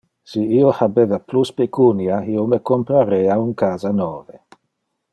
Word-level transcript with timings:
Si 0.29 0.43
io 0.59 0.71
habeva 0.85 1.19
plus 1.33 1.51
pecunia, 1.61 2.17
io 2.37 2.47
me 2.55 2.61
comprarea 2.71 3.39
un 3.47 3.55
casa 3.65 3.97
nove. 4.03 4.43